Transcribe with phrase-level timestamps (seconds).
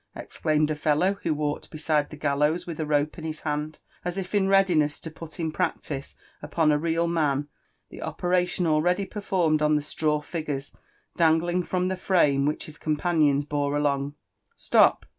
[0.15, 4.33] exclaimed a fellow who walked beside the gallows with a rope in his hand, as.if
[4.33, 7.47] in readiness to pot in practice upon a real man
[7.89, 10.75] the operation already performed on the straw figures
[11.17, 14.15] dangling from the frame which his .companions boro along.
[14.55, 15.05] "Stop!